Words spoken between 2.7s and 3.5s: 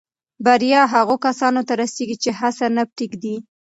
نه پرېږدي.